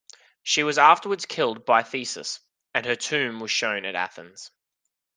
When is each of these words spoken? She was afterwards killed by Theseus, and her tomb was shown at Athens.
She 0.41 0.63
was 0.63 0.79
afterwards 0.79 1.27
killed 1.27 1.63
by 1.63 1.83
Theseus, 1.83 2.39
and 2.73 2.87
her 2.87 2.95
tomb 2.95 3.39
was 3.39 3.51
shown 3.51 3.85
at 3.85 3.93
Athens. 3.93 4.49